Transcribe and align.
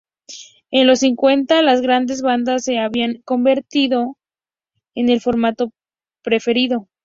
En 0.71 0.87
los 0.87 1.01
cincuenta, 1.01 1.61
las 1.61 1.81
grandes 1.83 2.23
bandas 2.23 2.63
se 2.63 2.79
habían 2.79 3.21
convertido 3.23 4.17
en 4.95 5.09
el 5.09 5.21
formato 5.21 5.73
preferido. 6.23 6.87